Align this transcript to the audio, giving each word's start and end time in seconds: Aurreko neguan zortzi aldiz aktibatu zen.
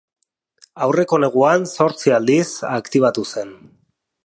Aurreko 0.85 1.19
neguan 1.25 1.67
zortzi 1.75 2.15
aldiz 2.17 2.47
aktibatu 2.73 3.29
zen. 3.35 3.55